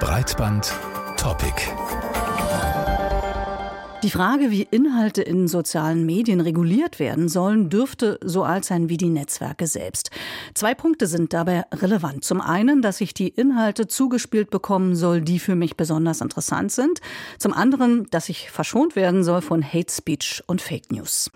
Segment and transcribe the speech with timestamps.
[0.00, 0.64] Breitband
[1.16, 2.47] Topic.
[4.04, 8.96] Die Frage, wie Inhalte in sozialen Medien reguliert werden sollen, dürfte so alt sein wie
[8.96, 10.12] die Netzwerke selbst.
[10.54, 12.24] Zwei Punkte sind dabei relevant.
[12.24, 17.00] Zum einen, dass ich die Inhalte zugespielt bekommen soll, die für mich besonders interessant sind.
[17.38, 21.32] Zum anderen, dass ich verschont werden soll von Hate Speech und Fake News.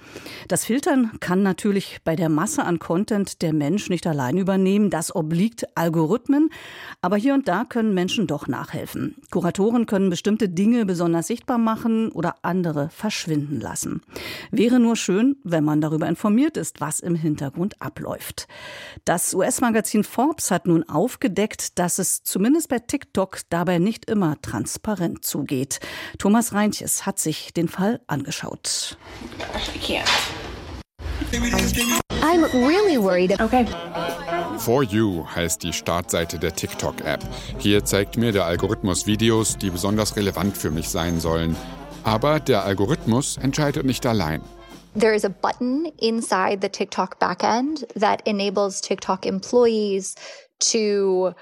[0.46, 4.89] Das Filtern kann natürlich bei der Masse an Content der Mensch nicht allein übernehmen.
[4.89, 6.49] Das obliegt Algorithmen.
[7.00, 9.17] Aber hier und da können Menschen doch nachhelfen.
[9.32, 14.02] Kuratoren können bestimmte Dinge besonders sichtbar machen oder andere verschwinden lassen.
[14.50, 18.46] Wäre nur schön, wenn man darüber informiert ist, was im Hintergrund abläuft.
[19.06, 25.25] Das US-Magazin Forbes hat nun aufgedeckt, dass es zumindest bei TikTok dabei nicht immer transparent
[25.25, 25.80] zugeht.
[26.18, 28.98] Thomas Reintjes hat sich den Fall angeschaut.
[32.20, 33.41] I'm really worried.
[33.41, 33.64] Okay.
[34.58, 37.25] For You heißt die Startseite der TikTok-App.
[37.58, 41.56] Hier zeigt mir der Algorithmus Videos, die besonders relevant für mich sein sollen.
[42.05, 44.42] Aber der Algorithmus entscheidet nicht allein.
[44.95, 50.14] There is a button inside the TikTok backend that enables TikTok employees
[50.70, 51.33] to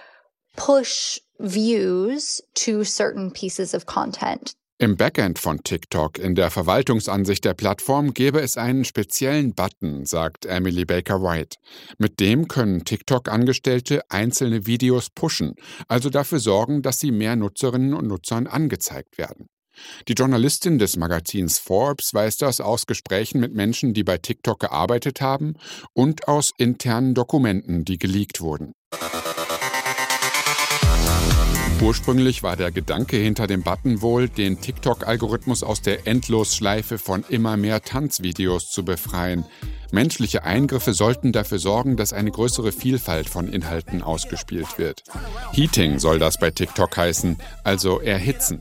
[0.56, 4.54] push views to certain pieces of content.
[4.78, 10.46] Im Backend von TikTok in der Verwaltungsansicht der Plattform gäbe es einen speziellen Button, sagt
[10.46, 11.58] Emily Baker White.
[11.98, 15.54] Mit dem können TikTok-Angestellte einzelne Videos pushen,
[15.86, 19.48] also dafür sorgen, dass sie mehr Nutzerinnen und Nutzern angezeigt werden.
[20.08, 25.20] Die Journalistin des Magazins Forbes weiß das aus Gesprächen mit Menschen, die bei TikTok gearbeitet
[25.20, 25.54] haben
[25.92, 28.72] und aus internen Dokumenten, die geleakt wurden.
[31.82, 37.56] Ursprünglich war der Gedanke hinter dem Button wohl, den TikTok-Algorithmus aus der Endlosschleife von immer
[37.56, 39.46] mehr Tanzvideos zu befreien.
[39.90, 45.04] Menschliche Eingriffe sollten dafür sorgen, dass eine größere Vielfalt von Inhalten ausgespielt wird.
[45.52, 48.60] Heating soll das bei TikTok heißen, also erhitzen.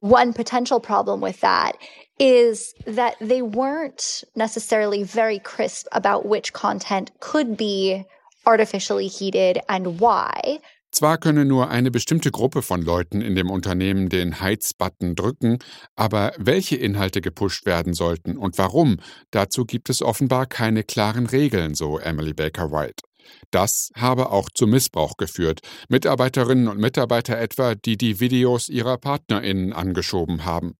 [0.00, 1.78] One potential problem with that
[2.18, 8.04] is that they weren't necessarily very crisp about which content could be
[8.46, 10.60] artificially heated and why.
[10.94, 15.58] Zwar könne nur eine bestimmte Gruppe von Leuten in dem Unternehmen den Heizbutton drücken,
[15.96, 18.98] aber welche Inhalte gepusht werden sollten und warum,
[19.32, 23.02] dazu gibt es offenbar keine klaren Regeln, so Emily Baker White.
[23.50, 25.60] Das habe auch zu Missbrauch geführt.
[25.88, 30.76] Mitarbeiterinnen und Mitarbeiter etwa, die die Videos ihrer Partnerinnen angeschoben haben.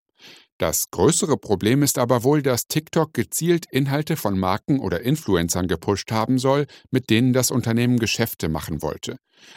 [0.59, 6.13] Das größere Problem ist aber wohl, dass TikTok gezielt Inhalte von Marken oder Influencern gepusht
[6.13, 9.17] haben soll, mit denen das Unternehmen Geschäfte machen wollte.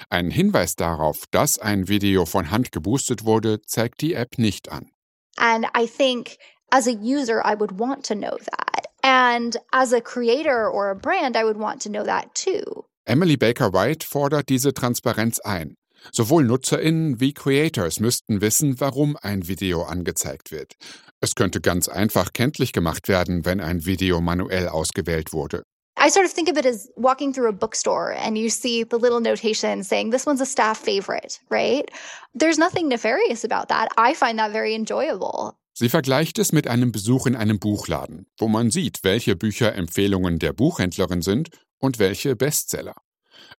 [0.09, 4.89] Ein Hinweis darauf, dass ein Video von Hand geboostet wurde, zeigt die App nicht an.
[5.37, 6.37] And I think
[6.71, 8.86] as a user I would want to know that.
[9.07, 12.83] And as a creator or a brand I would want to know that too.
[13.05, 15.77] Emily Baker White fordert diese Transparenz ein.
[16.11, 20.73] Sowohl Nutzerinnen wie Creators müssten wissen, warum ein Video angezeigt wird.
[21.21, 25.63] Es könnte ganz einfach kenntlich gemacht werden, wenn ein Video manuell ausgewählt wurde.
[25.97, 28.97] I sort of think of it as walking through a bookstore and you see the
[28.97, 31.89] little notation saying, this one's a staff favorite, right?
[32.35, 33.87] There's nothing nefarious about that.
[33.97, 35.55] I find that very enjoyable.
[35.79, 40.39] Sie vergleicht es mit einem Besuch in einem Buchladen, wo man sieht, welche Bücher Empfehlungen
[40.39, 42.95] der Buchhändlerin sind und welche Bestseller.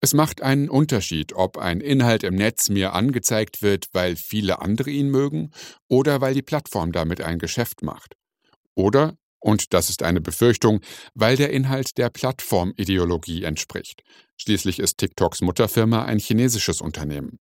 [0.01, 4.91] Es macht einen Unterschied, ob ein Inhalt im Netz mir angezeigt wird, weil viele andere
[4.91, 5.53] ihn mögen
[5.87, 8.17] oder weil die Plattform damit ein Geschäft macht.
[8.75, 10.81] Oder, und das ist eine Befürchtung,
[11.15, 14.03] weil der Inhalt der Plattformideologie entspricht.
[14.37, 17.39] Schließlich ist TikToks Mutterfirma ein chinesisches Unternehmen.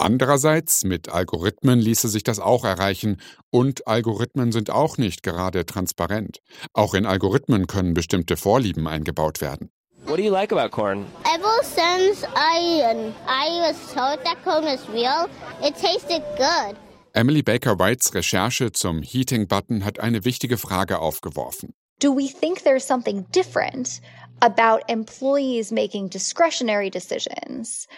[0.00, 3.20] Andererseits, mit Algorithmen ließe sich das auch erreichen,
[3.50, 6.38] und Algorithmen sind auch nicht gerade transparent.
[6.72, 9.70] Auch in Algorithmen können bestimmte Vorlieben eingebaut werden.
[10.06, 11.04] What do you like about corn?
[11.24, 12.80] Ever since I
[13.26, 15.28] I was told that corn is real,
[15.60, 16.76] it tasted good.
[17.12, 21.74] Emily Baker Whites Recherche zum Heating-Button hat eine wichtige Frage aufgeworfen.
[22.00, 24.00] Do we think there's something different
[24.40, 27.88] about employees making discretionary decisions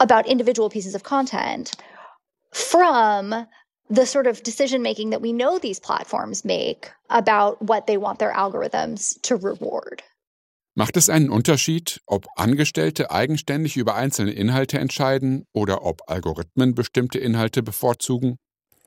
[0.00, 1.72] about individual pieces of content
[2.52, 3.46] from
[3.88, 8.18] the sort of decision making that we know these platforms make about what they want
[8.18, 10.02] their algorithms to reward?
[10.74, 17.18] Macht es einen Unterschied, ob Angestellte eigenständig über einzelne Inhalte entscheiden oder ob Algorithmen bestimmte
[17.18, 18.38] Inhalte bevorzugen?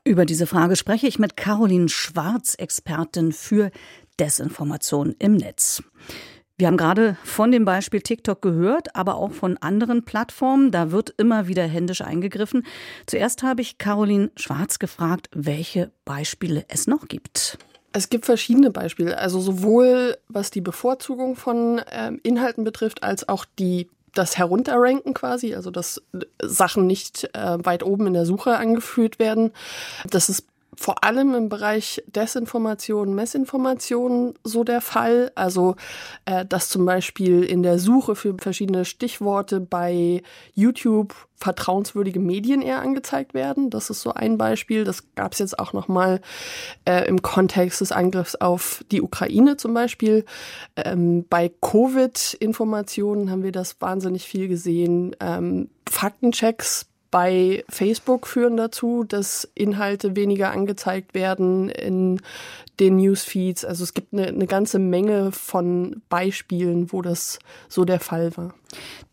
[0.04, 3.70] Über diese Frage spreche ich mit Caroline Schwarz, Expertin für
[4.18, 5.82] Desinformation im Netz.
[6.58, 10.70] Wir haben gerade von dem Beispiel TikTok gehört, aber auch von anderen Plattformen.
[10.70, 12.64] Da wird immer wieder händisch eingegriffen.
[13.04, 17.58] Zuerst habe ich Caroline Schwarz gefragt, welche Beispiele es noch gibt.
[17.92, 23.44] Es gibt verschiedene Beispiele, also sowohl was die Bevorzugung von ähm, Inhalten betrifft, als auch
[23.58, 26.02] die das Herunterranken quasi, also dass
[26.42, 29.52] Sachen nicht äh, weit oben in der Suche angeführt werden.
[30.08, 30.46] Das ist
[30.76, 35.32] vor allem im Bereich Desinformation, Messinformation so der Fall.
[35.34, 35.76] Also,
[36.26, 40.22] äh, dass zum Beispiel in der Suche für verschiedene Stichworte bei
[40.54, 43.70] YouTube vertrauenswürdige Medien eher angezeigt werden.
[43.70, 44.84] Das ist so ein Beispiel.
[44.84, 46.20] Das gab es jetzt auch noch mal
[46.86, 50.24] äh, im Kontext des Angriffs auf die Ukraine zum Beispiel.
[50.76, 55.14] Ähm, bei Covid-Informationen haben wir das wahnsinnig viel gesehen.
[55.20, 62.20] Ähm, Faktenchecks bei Facebook führen dazu, dass Inhalte weniger angezeigt werden in
[62.80, 63.64] den Newsfeeds.
[63.64, 67.38] Also es gibt eine, eine ganze Menge von Beispielen, wo das
[67.68, 68.54] so der Fall war.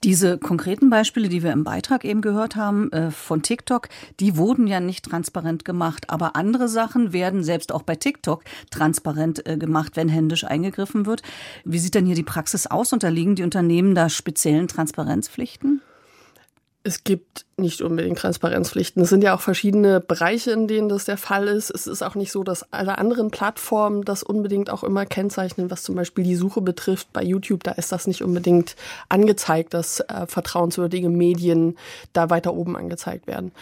[0.04, 3.88] Diese konkreten Beispiele, die wir im Beitrag eben gehört haben äh, von TikTok,
[4.20, 6.10] die wurden ja nicht transparent gemacht.
[6.10, 11.22] Aber andere Sachen werden selbst auch bei TikTok transparent äh, gemacht, wenn händisch eingegriffen wird.
[11.64, 12.92] Wie sieht denn hier die Praxis aus?
[12.92, 15.82] Unterliegen die Unternehmen da speziellen Transparenzpflichten?
[16.86, 19.04] Es gibt nicht unbedingt Transparenzpflichten.
[19.04, 21.70] Es sind ja auch verschiedene Bereiche, in denen das der Fall ist.
[21.70, 25.84] Es ist auch nicht so, dass alle anderen Plattformen das unbedingt auch immer kennzeichnen, was
[25.84, 27.14] zum Beispiel die Suche betrifft.
[27.14, 28.76] Bei YouTube, da ist das nicht unbedingt
[29.08, 31.78] angezeigt, dass äh, vertrauenswürdige Medien
[32.12, 33.54] da weiter oben angezeigt werden.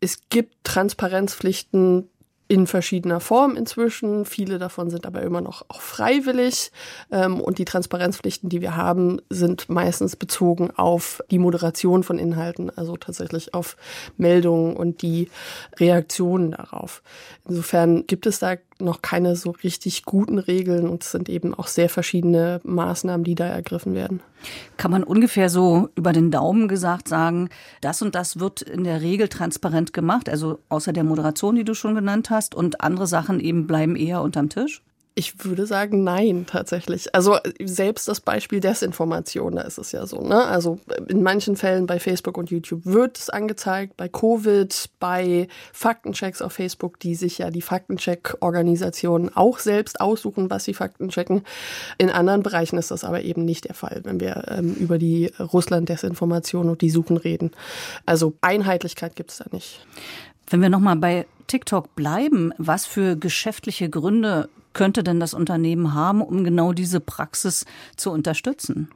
[0.00, 2.08] Es gibt Transparenzpflichten
[2.48, 4.24] in verschiedener Form inzwischen.
[4.24, 6.72] Viele davon sind aber immer noch auch freiwillig.
[7.12, 12.70] Ähm, und die Transparenzpflichten, die wir haben, sind meistens bezogen auf die Moderation von Inhalten,
[12.76, 13.76] also tatsächlich auf
[14.16, 15.28] Meldungen und die
[15.76, 17.02] Reaktionen darauf.
[17.46, 21.66] Insofern gibt es da noch keine so richtig guten Regeln und es sind eben auch
[21.66, 24.20] sehr verschiedene Maßnahmen, die da ergriffen werden.
[24.76, 27.48] Kann man ungefähr so über den Daumen gesagt sagen,
[27.80, 31.74] das und das wird in der Regel transparent gemacht, also außer der Moderation, die du
[31.74, 34.82] schon genannt hast, und andere Sachen eben bleiben eher unterm Tisch?
[35.18, 37.12] Ich würde sagen, nein, tatsächlich.
[37.12, 40.20] Also selbst das Beispiel Desinformation, da ist es ja so.
[40.20, 40.44] Ne?
[40.44, 46.40] Also in manchen Fällen bei Facebook und YouTube wird es angezeigt, bei Covid, bei Faktenchecks
[46.40, 51.42] auf Facebook, die sich ja die Faktencheck-Organisationen auch selbst aussuchen, was sie Faktenchecken.
[51.98, 55.32] In anderen Bereichen ist das aber eben nicht der Fall, wenn wir ähm, über die
[55.40, 57.50] Russland-Desinformation und die Suchen reden.
[58.06, 59.84] Also Einheitlichkeit gibt es da nicht.
[60.50, 66.22] Wenn wir nochmal bei TikTok bleiben, was für geschäftliche Gründe könnte denn das Unternehmen haben,
[66.22, 67.64] um genau diese Praxis
[67.96, 68.88] zu unterstützen?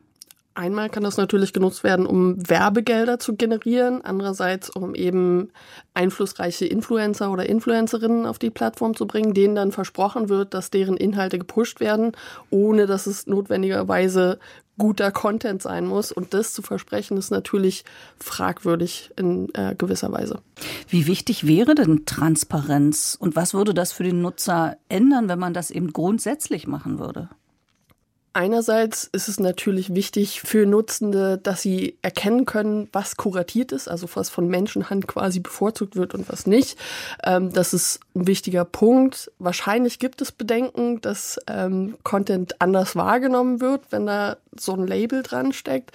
[0.54, 5.50] Einmal kann das natürlich genutzt werden, um Werbegelder zu generieren, andererseits um eben
[5.94, 10.98] einflussreiche Influencer oder Influencerinnen auf die Plattform zu bringen, denen dann versprochen wird, dass deren
[10.98, 12.12] Inhalte gepusht werden,
[12.50, 14.38] ohne dass es notwendigerweise
[14.78, 16.12] guter Content sein muss.
[16.12, 17.84] Und das zu versprechen, ist natürlich
[18.18, 20.40] fragwürdig in äh, gewisser Weise.
[20.88, 25.54] Wie wichtig wäre denn Transparenz und was würde das für den Nutzer ändern, wenn man
[25.54, 27.28] das eben grundsätzlich machen würde?
[28.34, 34.08] Einerseits ist es natürlich wichtig für Nutzende, dass sie erkennen können, was kuratiert ist, also
[34.14, 36.78] was von Menschenhand quasi bevorzugt wird und was nicht.
[37.24, 39.30] Ähm, das ist ein wichtiger Punkt.
[39.38, 45.22] Wahrscheinlich gibt es Bedenken, dass ähm, Content anders wahrgenommen wird, wenn da so ein Label
[45.22, 45.90] dran steckt.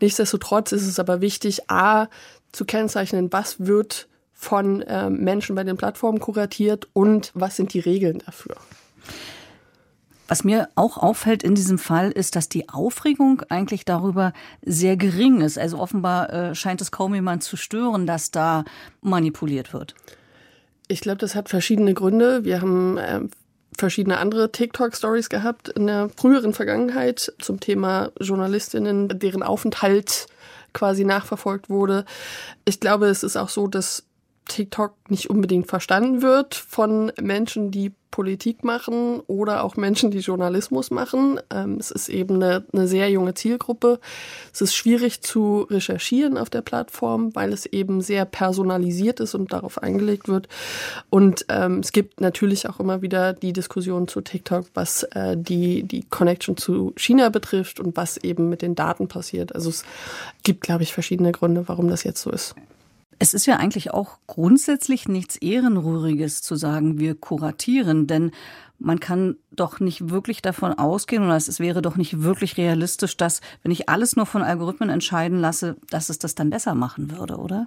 [0.00, 2.08] Nichtsdestotrotz ist es aber wichtig, a,
[2.52, 7.80] zu kennzeichnen, was wird von äh, Menschen bei den Plattformen kuratiert und was sind die
[7.80, 8.56] Regeln dafür.
[10.28, 15.40] Was mir auch auffällt in diesem Fall ist, dass die Aufregung eigentlich darüber sehr gering
[15.40, 15.58] ist.
[15.58, 18.64] Also offenbar äh, scheint es kaum jemand zu stören, dass da
[19.00, 19.94] manipuliert wird.
[20.86, 22.44] Ich glaube, das hat verschiedene Gründe.
[22.44, 23.20] Wir haben äh,
[23.76, 30.26] verschiedene andere TikTok-Stories gehabt in der früheren Vergangenheit zum Thema Journalistinnen, deren Aufenthalt
[30.74, 32.04] quasi nachverfolgt wurde.
[32.66, 34.04] Ich glaube, es ist auch so, dass
[34.48, 40.90] TikTok nicht unbedingt verstanden wird von Menschen, die Politik machen oder auch Menschen, die Journalismus
[40.90, 41.40] machen.
[41.50, 44.00] Ähm, es ist eben eine, eine, sehr junge Zielgruppe.
[44.52, 49.52] Es ist schwierig zu recherchieren auf der Plattform, weil es eben sehr personalisiert ist und
[49.52, 50.48] darauf eingelegt wird.
[51.10, 55.82] Und ähm, es gibt natürlich auch immer wieder die Diskussion zu TikTok, was äh, die,
[55.82, 59.54] die Connection zu China betrifft und was eben mit den Daten passiert.
[59.54, 59.84] Also es
[60.42, 62.54] gibt, glaube ich, verschiedene Gründe, warum das jetzt so ist.
[63.18, 68.30] Es ist ja eigentlich auch grundsätzlich nichts Ehrenrühriges zu sagen, wir kuratieren, denn
[68.78, 73.40] man kann doch nicht wirklich davon ausgehen, oder es wäre doch nicht wirklich realistisch, dass,
[73.62, 77.38] wenn ich alles nur von Algorithmen entscheiden lasse, dass es das dann besser machen würde,
[77.38, 77.66] oder?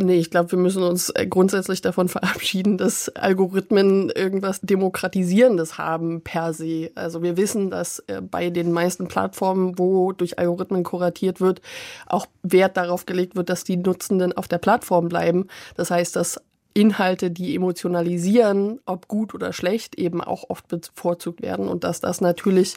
[0.00, 6.22] Nee, ich glaube, wir müssen uns äh, grundsätzlich davon verabschieden, dass Algorithmen irgendwas Demokratisierendes haben
[6.22, 6.92] per se.
[6.94, 11.60] Also wir wissen, dass äh, bei den meisten Plattformen, wo durch Algorithmen kuratiert wird,
[12.06, 15.48] auch Wert darauf gelegt wird, dass die Nutzenden auf der Plattform bleiben.
[15.74, 16.40] Das heißt, dass
[16.74, 22.20] Inhalte, die emotionalisieren, ob gut oder schlecht, eben auch oft bevorzugt werden und dass das
[22.20, 22.76] natürlich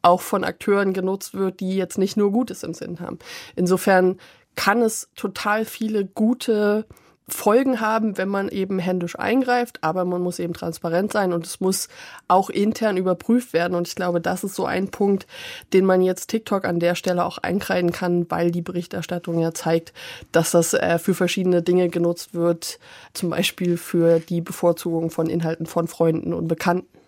[0.00, 3.18] auch von Akteuren genutzt wird, die jetzt nicht nur Gutes im Sinn haben.
[3.56, 4.18] Insofern
[4.56, 6.86] kann es total viele gute
[7.28, 11.60] Folgen haben, wenn man eben händisch eingreift, aber man muss eben transparent sein und es
[11.60, 11.88] muss
[12.28, 13.74] auch intern überprüft werden.
[13.74, 15.26] Und ich glaube, das ist so ein Punkt,
[15.72, 19.92] den man jetzt TikTok an der Stelle auch einkreiden kann, weil die Berichterstattung ja zeigt,
[20.32, 22.78] dass das äh, für verschiedene Dinge genutzt wird,
[23.14, 27.01] zum Beispiel für die Bevorzugung von Inhalten von Freunden und Bekannten.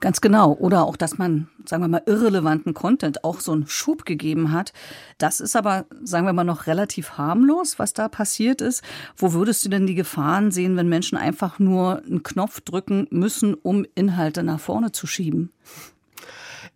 [0.00, 0.52] Ganz genau.
[0.52, 4.72] Oder auch, dass man, sagen wir mal, irrelevanten Content auch so einen Schub gegeben hat.
[5.18, 8.82] Das ist aber, sagen wir mal, noch relativ harmlos, was da passiert ist.
[9.16, 13.54] Wo würdest du denn die Gefahren sehen, wenn Menschen einfach nur einen Knopf drücken müssen,
[13.54, 15.52] um Inhalte nach vorne zu schieben?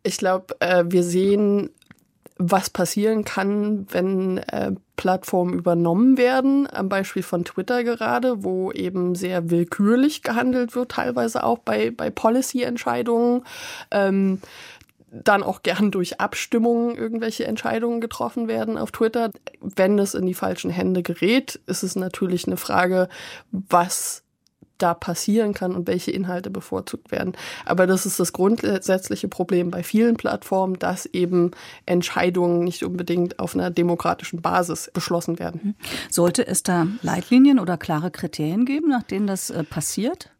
[0.02, 1.70] Ich glaube, äh, wir sehen
[2.42, 9.14] was passieren kann, wenn äh, Plattformen übernommen werden, am Beispiel von Twitter gerade, wo eben
[9.14, 13.44] sehr willkürlich gehandelt wird, teilweise auch bei, bei Policy-Entscheidungen.
[13.90, 14.42] Ähm,
[15.10, 19.30] dann auch gern durch Abstimmungen irgendwelche Entscheidungen getroffen werden auf Twitter.
[19.62, 23.08] Wenn es in die falschen Hände gerät, ist es natürlich eine Frage,
[23.50, 24.22] was
[24.82, 27.32] da passieren kann und welche Inhalte bevorzugt werden.
[27.64, 31.50] Aber das ist das grundsätzliche Problem bei vielen Plattformen, dass eben
[31.86, 35.60] Entscheidungen nicht unbedingt auf einer demokratischen Basis beschlossen werden.
[35.62, 35.74] Mhm.
[36.10, 40.30] Sollte es da Leitlinien oder klare Kriterien geben, nach denen das äh, passiert?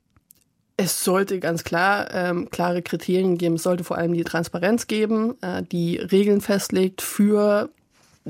[0.77, 3.57] Es sollte ganz klar ähm, klare Kriterien geben.
[3.57, 7.69] Es sollte vor allem die Transparenz geben, äh, die Regeln festlegt für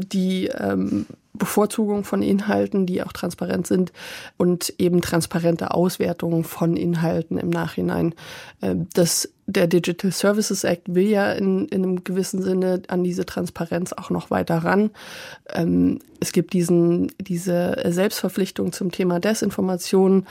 [0.01, 3.93] die ähm, Bevorzugung von Inhalten, die auch transparent sind
[4.37, 8.15] und eben transparente Auswertungen von Inhalten im Nachhinein.
[8.63, 13.27] Ähm, das, der Digital Services Act will ja in, in einem gewissen Sinne an diese
[13.27, 14.91] Transparenz auch noch weiter ran.
[15.53, 20.27] Ähm, es gibt diesen, diese Selbstverpflichtung zum Thema Desinformation.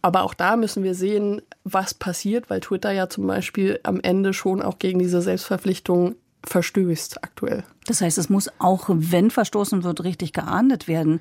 [0.00, 4.32] Aber auch da müssen wir sehen, was passiert, weil Twitter ja zum Beispiel am Ende
[4.32, 7.64] schon auch gegen diese Selbstverpflichtung verstößt aktuell.
[7.86, 11.20] Das heißt, es muss auch, wenn verstoßen wird, richtig geahndet werden.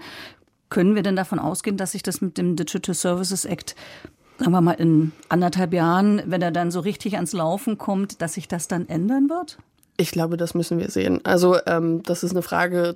[0.70, 3.76] Können wir denn davon ausgehen, dass sich das mit dem Digital Services Act
[4.42, 8.34] sagen wir mal in anderthalb Jahren, wenn er dann so richtig ans Laufen kommt, dass
[8.34, 9.60] sich das dann ändern wird?
[9.98, 11.20] Ich glaube, das müssen wir sehen.
[11.24, 12.96] Also ähm, das ist eine Frage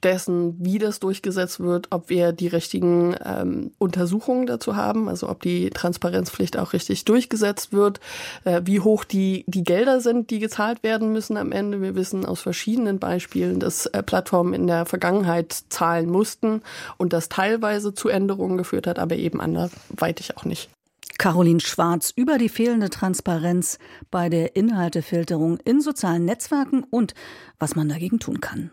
[0.00, 5.42] dessen, wie das durchgesetzt wird, ob wir die richtigen ähm, Untersuchungen dazu haben, also ob
[5.42, 8.00] die Transparenzpflicht auch richtig durchgesetzt wird,
[8.44, 11.80] äh, wie hoch die, die Gelder sind, die gezahlt werden müssen am Ende.
[11.80, 16.62] Wir wissen aus verschiedenen Beispielen, dass äh, Plattformen in der Vergangenheit zahlen mussten
[16.96, 20.70] und das teilweise zu Änderungen geführt hat, aber eben anderweitig auch nicht.
[21.18, 23.78] Caroline Schwarz über die fehlende Transparenz
[24.10, 27.14] bei der Inhaltefilterung in sozialen Netzwerken und
[27.58, 28.70] was man dagegen tun kann.